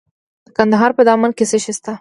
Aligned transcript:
د 0.47 0.49
کندهار 0.57 0.91
په 0.97 1.01
دامان 1.07 1.31
کې 1.37 1.45
څه 1.49 1.57
شی 1.63 1.73
شته؟ 1.77 1.89